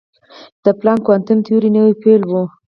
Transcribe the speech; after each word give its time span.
د 0.63 0.65
پلانک 0.79 1.01
کوانټم 1.05 1.37
تیوري 1.45 1.69
نوې 1.75 1.93
پیل 2.01 2.21
وه. 2.31 2.43